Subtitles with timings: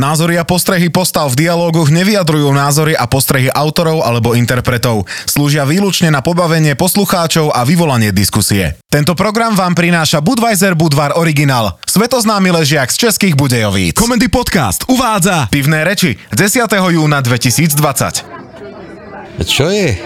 [0.00, 5.04] Názory a postrehy postav v dialógoch nevyjadrujú názory a postrehy autorov alebo interpretov.
[5.28, 8.80] Slúžia výlučne na pobavenie poslucháčov a vyvolanie diskusie.
[8.88, 13.92] Tento program vám prináša Budweiser Budvar Original, svetoznámy ležiak z českých Budejovíc.
[13.92, 16.64] Komendy podcast uvádza Pivné reči 10.
[16.96, 19.44] júna 2020.
[19.44, 20.00] Čo je?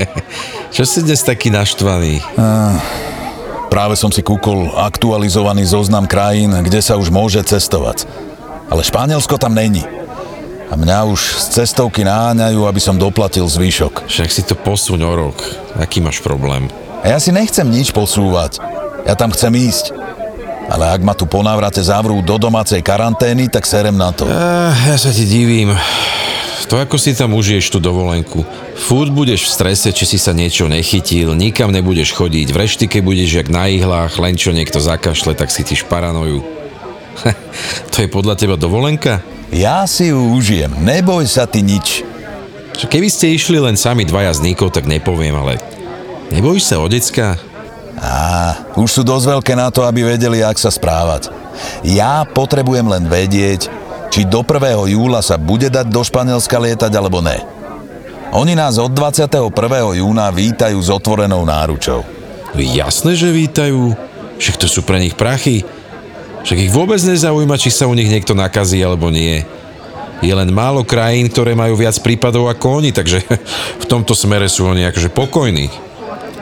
[0.80, 2.24] Čo si dnes taký naštvaný?
[3.68, 8.08] Práve som si kúkol aktualizovaný zoznam krajín, kde sa už môže cestovať.
[8.66, 9.82] Ale Španielsko tam není.
[10.66, 14.10] A mňa už z cestovky náňajú, aby som doplatil zvyšok.
[14.10, 15.38] Však si to posuň o rok.
[15.78, 16.66] Aký máš problém?
[17.06, 18.58] A ja si nechcem nič posúvať.
[19.06, 19.94] Ja tam chcem ísť.
[20.66, 24.26] Ale ak ma tu po návrate zavrú do domácej karantény, tak serem na to.
[24.26, 25.70] Uh, ja sa ti divím.
[26.66, 28.42] To ako si tam užiješ tú dovolenku.
[28.74, 33.38] Fúd budeš v strese, či si sa niečo nechytil, nikam nebudeš chodiť, v reštike budeš
[33.38, 36.65] jak na ihlách, len čo niekto zakašle, tak si ti šparanojú.
[37.92, 39.24] to je podľa teba dovolenka?
[39.54, 42.02] Ja si ju užijem, neboj sa ty nič.
[42.76, 45.56] Čo keby ste išli len sami dvaja s Nikou, tak nepoviem, ale
[46.34, 47.40] nebojíš sa o decka?
[47.96, 51.32] Á, už sú dosť veľké na to, aby vedeli, ak sa správať.
[51.80, 53.72] Ja potrebujem len vedieť,
[54.12, 54.92] či do 1.
[54.92, 57.40] júla sa bude dať do Španielska lietať alebo ne.
[58.36, 59.48] Oni nás od 21.
[59.96, 62.04] júna vítajú s otvorenou náručou.
[62.52, 63.96] Jasné, že vítajú.
[64.36, 65.64] Však to sú pre nich prachy.
[66.46, 69.42] Však ich vôbec nezaujíma, či sa u nich niekto nakazí alebo nie.
[70.22, 73.18] Je len málo krajín, ktoré majú viac prípadov ako oni, takže
[73.82, 75.66] v tomto smere sú oni akože pokojní.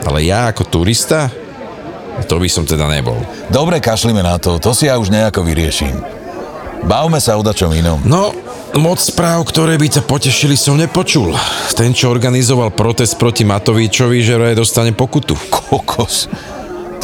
[0.04, 1.32] Ale ja ako turista,
[2.28, 3.16] to by som teda nebol.
[3.48, 5.96] Dobre, kašlime na to, to si ja už nejako vyrieším.
[6.84, 8.04] Bavme sa o dačom inom.
[8.04, 8.36] No,
[8.76, 11.32] moc správ, ktoré by ťa potešili, som nepočul.
[11.72, 15.32] Ten, čo organizoval protest proti Matovičovi, že dostane pokutu.
[15.48, 16.28] Kokos.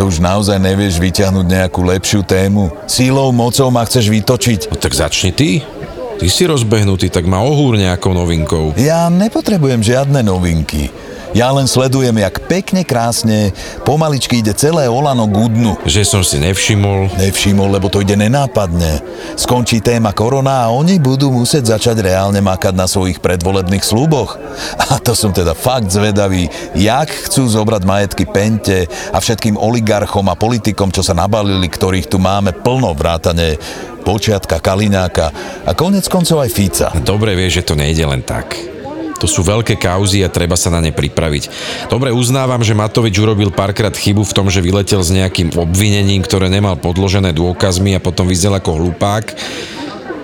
[0.01, 2.73] To už naozaj nevieš vyťahnuť nejakú lepšiu tému.
[2.89, 4.73] Sílou, mocou ma chceš vytočiť.
[4.73, 5.61] No tak začni ty.
[6.17, 8.73] Ty si rozbehnutý, tak ma ohúr nejakou novinkou.
[8.81, 10.89] Ja nepotrebujem žiadne novinky.
[11.31, 13.55] Ja len sledujem, jak pekne, krásne,
[13.87, 15.79] pomaličky ide celé Olano k dnu.
[15.87, 17.15] Že som si nevšimol.
[17.23, 18.99] Nevšimol, lebo to ide nenápadne.
[19.39, 24.43] Skončí téma korona a oni budú musieť začať reálne makať na svojich predvolebných slúboch.
[24.91, 30.35] A to som teda fakt zvedavý, jak chcú zobrať majetky Pente a všetkým oligarchom a
[30.35, 33.55] politikom, čo sa nabalili, ktorých tu máme plno vrátane
[34.03, 35.27] Počiatka, Kaliňáka
[35.63, 36.89] a konec koncov aj Fica.
[36.99, 38.80] Dobre vieš, že to nejde len tak.
[39.21, 41.53] To sú veľké kauzy a treba sa na ne pripraviť.
[41.93, 46.49] Dobre uznávam, že Matovič urobil párkrát chybu v tom, že vyletel s nejakým obvinením, ktoré
[46.49, 49.37] nemal podložené dôkazmi a potom vyzdel ako hlupák.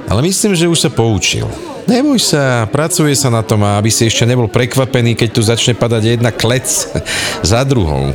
[0.08, 1.44] Ale myslím, že už sa poučil.
[1.86, 5.78] Neboj sa, pracuje sa na tom a aby si ešte nebol prekvapený, keď tu začne
[5.78, 6.66] padať jedna klec
[7.54, 8.10] za druhou.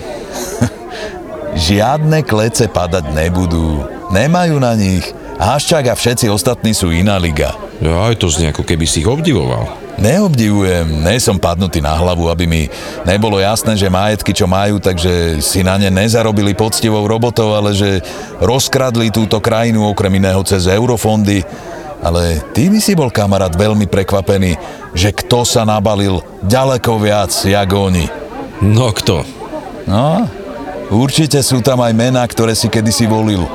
[1.72, 3.84] Žiadne klece padať nebudú.
[4.12, 5.08] Nemajú na nich.
[5.40, 7.56] Haščák a všetci ostatní sú iná liga.
[7.82, 9.81] Ja, aj to znie ako keby si ich obdivoval.
[10.00, 12.62] Neobdivujem, nie som padnutý na hlavu, aby mi
[13.04, 18.00] nebolo jasné, že majetky, čo majú, takže si na ne nezarobili poctivou robotou, ale že
[18.40, 21.44] rozkradli túto krajinu okrem iného cez eurofondy.
[22.02, 24.58] Ale ty by si bol kamarát veľmi prekvapený,
[24.98, 28.10] že kto sa nabalil ďaleko viac, jak oni.
[28.66, 29.22] No kto?
[29.86, 30.26] No,
[30.90, 33.46] určite sú tam aj mená, ktoré si kedysi volil.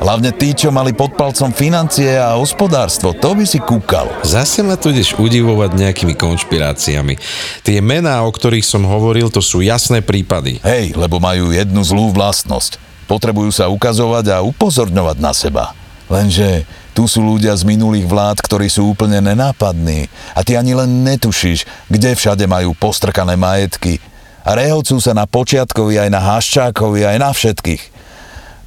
[0.00, 4.08] Hlavne tí, čo mali pod palcom financie a hospodárstvo, to by si kúkal.
[4.24, 7.20] Zase ma tu ideš udivovať nejakými konšpiráciami.
[7.60, 10.56] Tie mená, o ktorých som hovoril, to sú jasné prípady.
[10.64, 12.80] Hej, lebo majú jednu zlú vlastnosť.
[13.04, 15.76] Potrebujú sa ukazovať a upozorňovať na seba.
[16.08, 16.64] Lenže
[16.96, 21.68] tu sú ľudia z minulých vlád, ktorí sú úplne nenápadní a ty ani len netušíš,
[21.92, 24.00] kde všade majú postrkané majetky
[24.48, 27.99] a rehovcú sa na počiatkovi aj na Haščákovi aj na všetkých.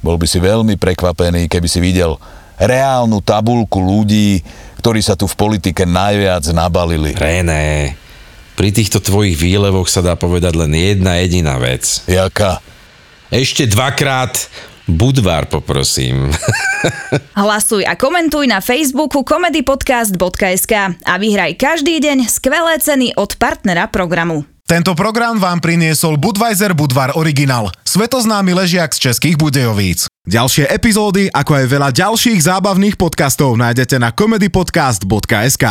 [0.04, 2.20] Bol by si veľmi prekvapený, keby si videl
[2.60, 4.44] reálnu tabulku ľudí,
[4.84, 7.16] ktorí sa tu v politike najviac nabalili.
[7.16, 7.96] René,
[8.52, 12.04] pri týchto tvojich výlevoch sa dá povedať len jedna jediná vec.
[12.04, 12.60] Jaká?
[13.32, 14.36] Ešte dvakrát
[14.84, 16.28] Budvar, poprosím.
[17.40, 24.44] Hlasuj a komentuj na Facebooku comedypodcast.sk a vyhraj každý deň skvelé ceny od partnera programu.
[24.64, 30.08] Tento program vám priniesol Budweiser Budvar Original, svetoznámy ležiak z českých Budejovíc.
[30.24, 35.64] Ďalšie epizódy, ako aj veľa ďalších zábavných podcastov nájdete na comedypodcast.sk.